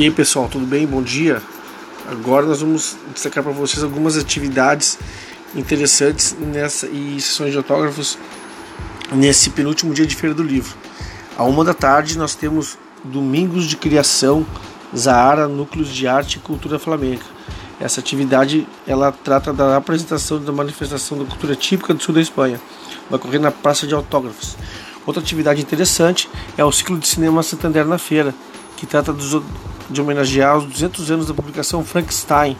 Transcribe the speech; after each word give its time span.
E 0.00 0.04
aí 0.04 0.10
pessoal, 0.10 0.48
tudo 0.48 0.64
bem? 0.64 0.86
Bom 0.86 1.02
dia. 1.02 1.42
Agora 2.10 2.46
nós 2.46 2.62
vamos 2.62 2.96
destacar 3.12 3.44
para 3.44 3.52
vocês 3.52 3.84
algumas 3.84 4.16
atividades 4.16 4.98
interessantes 5.54 6.34
nessa 6.40 6.86
e 6.86 7.20
sessões 7.20 7.52
de 7.52 7.58
autógrafos 7.58 8.16
nesse 9.12 9.50
penúltimo 9.50 9.92
dia 9.92 10.06
de 10.06 10.16
Feira 10.16 10.34
do 10.34 10.42
Livro. 10.42 10.74
À 11.36 11.44
uma 11.44 11.62
da 11.62 11.74
tarde 11.74 12.16
nós 12.16 12.34
temos 12.34 12.78
Domingos 13.04 13.66
de 13.66 13.76
Criação 13.76 14.46
Zahara 14.96 15.46
Núcleos 15.46 15.90
de 15.90 16.06
Arte 16.06 16.36
e 16.36 16.40
Cultura 16.40 16.78
Flamenca. 16.78 17.26
Essa 17.78 18.00
atividade 18.00 18.66
ela 18.86 19.12
trata 19.12 19.52
da 19.52 19.76
apresentação 19.76 20.42
da 20.42 20.50
manifestação 20.50 21.18
da 21.18 21.26
cultura 21.26 21.54
típica 21.54 21.92
do 21.92 22.02
sul 22.02 22.14
da 22.14 22.22
Espanha. 22.22 22.58
Vai 23.10 23.18
ocorrer 23.18 23.38
na 23.38 23.50
Praça 23.50 23.86
de 23.86 23.92
Autógrafos. 23.92 24.56
Outra 25.04 25.22
atividade 25.22 25.60
interessante 25.60 26.26
é 26.56 26.64
o 26.64 26.72
ciclo 26.72 26.98
de 26.98 27.06
cinema 27.06 27.42
Santander 27.42 27.84
na 27.84 27.98
Feira, 27.98 28.34
que 28.78 28.86
trata 28.86 29.12
dos, 29.12 29.34
de 29.90 30.00
homenagear 30.00 30.58
os 30.58 30.64
200 30.64 31.10
anos 31.10 31.26
da 31.26 31.34
publicação 31.34 31.84
Frankenstein, 31.84 32.56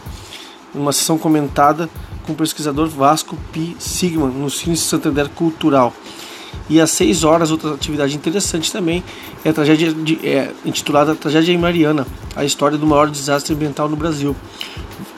uma 0.75 0.91
sessão 0.91 1.17
comentada 1.17 1.89
com 2.25 2.33
o 2.33 2.35
pesquisador 2.35 2.87
Vasco 2.87 3.37
P. 3.51 3.75
Sigman 3.79 4.29
no 4.29 4.49
Cine 4.49 4.77
Santander 4.77 5.29
Cultural. 5.29 5.93
E 6.69 6.79
às 6.79 6.91
6 6.91 7.23
horas, 7.23 7.51
outra 7.51 7.73
atividade 7.73 8.15
interessante 8.15 8.71
também 8.71 9.03
é 9.43 9.49
a 9.49 9.53
tragédia 9.53 9.93
de, 9.93 10.19
é, 10.27 10.51
intitulada 10.65 11.15
Tragédia 11.15 11.53
em 11.53 11.57
Mariana, 11.57 12.05
a 12.35 12.45
história 12.45 12.77
do 12.77 12.85
maior 12.85 13.09
desastre 13.09 13.53
ambiental 13.53 13.89
no 13.89 13.95
Brasil, 13.95 14.35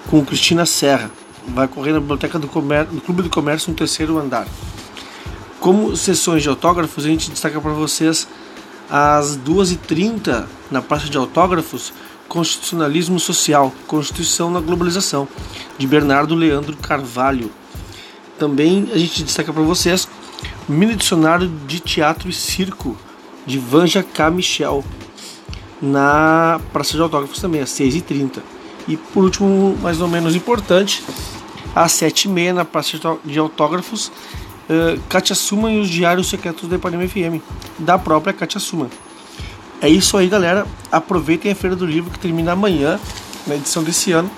com 0.09 0.23
Cristina 0.23 0.65
Serra. 0.65 1.11
Vai 1.47 1.65
ocorrer 1.65 1.93
na 1.93 1.99
Biblioteca 1.99 2.39
do, 2.39 2.47
Comer, 2.47 2.85
do 2.85 3.01
Clube 3.01 3.23
do 3.23 3.29
Comércio 3.29 3.69
no 3.69 3.75
terceiro 3.75 4.17
andar. 4.17 4.47
Como 5.59 5.95
sessões 5.95 6.43
de 6.43 6.49
autógrafos, 6.49 7.05
a 7.05 7.07
gente 7.07 7.29
destaca 7.29 7.59
para 7.59 7.71
vocês 7.71 8.27
às 8.89 9.37
2h30, 9.37 10.45
na 10.69 10.81
Praça 10.81 11.09
de 11.09 11.17
Autógrafos, 11.17 11.93
Constitucionalismo 12.27 13.19
Social, 13.19 13.71
Constituição 13.87 14.49
na 14.49 14.59
Globalização, 14.59 15.27
de 15.77 15.85
Bernardo 15.85 16.35
Leandro 16.35 16.75
Carvalho. 16.77 17.51
Também 18.39 18.89
a 18.93 18.97
gente 18.97 19.23
destaca 19.23 19.53
para 19.53 19.63
vocês 19.63 20.07
Mini 20.67 20.95
Dicionário 20.95 21.47
de 21.67 21.79
Teatro 21.79 22.29
e 22.29 22.33
Circo, 22.33 22.97
de 23.45 23.59
Vanja 23.59 24.01
K. 24.01 24.31
Michel, 24.31 24.83
na 25.81 26.59
Praça 26.71 26.93
de 26.93 27.01
Autógrafos 27.01 27.39
também, 27.39 27.61
às 27.61 27.69
6h30. 27.71 28.39
E 28.87 28.97
por 28.97 29.23
último, 29.23 29.77
mais 29.81 30.01
ou 30.01 30.07
menos 30.07 30.35
importante, 30.35 31.03
às 31.75 31.91
7h30, 31.93 32.53
na 32.53 32.65
Praça 32.65 32.97
de 33.23 33.39
Autógrafos, 33.39 34.11
uh, 34.69 34.99
Katia 35.09 35.35
Suman 35.35 35.73
e 35.73 35.79
os 35.79 35.89
Diários 35.89 36.27
Secretos 36.29 36.67
da 36.69 36.75
Ipanema 36.75 37.07
FM, 37.07 37.41
da 37.79 37.97
própria 37.97 38.33
Katia 38.33 38.59
Suman. 38.59 38.89
É 39.81 39.89
isso 39.89 40.15
aí, 40.17 40.27
galera. 40.27 40.65
Aproveitem 40.91 41.51
a 41.51 41.55
Feira 41.55 41.75
do 41.75 41.85
Livro 41.85 42.09
que 42.09 42.19
termina 42.19 42.53
amanhã, 42.53 42.99
na 43.45 43.55
edição 43.55 43.83
desse 43.83 44.11
ano. 44.11 44.31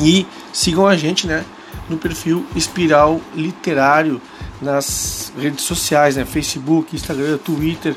E 0.00 0.26
sigam 0.52 0.86
a 0.86 0.96
gente, 0.96 1.26
né? 1.26 1.44
No 1.88 1.96
perfil 1.96 2.44
Espiral 2.56 3.20
Literário 3.36 4.20
nas 4.60 5.32
redes 5.38 5.64
sociais, 5.64 6.16
né? 6.16 6.24
Facebook, 6.24 6.96
Instagram, 6.96 7.38
Twitter, 7.38 7.94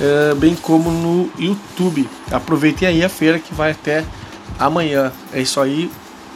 uh, 0.00 0.34
bem 0.34 0.56
como 0.56 0.90
no 0.90 1.30
YouTube. 1.38 2.08
Aproveitem 2.32 2.88
aí 2.88 3.04
a 3.04 3.08
feira 3.08 3.38
que 3.38 3.54
vai 3.54 3.70
até 3.70 4.04
amanhã. 4.58 5.12
É 5.32 5.40
isso 5.40 5.60
aí. 5.60 5.90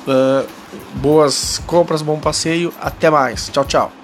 Uh, 0.07 0.47
boas 0.95 1.61
compras, 1.67 2.03
bom 2.03 2.19
passeio. 2.19 2.73
Até 2.81 3.11
mais. 3.11 3.49
Tchau, 3.49 3.65
tchau. 3.65 4.00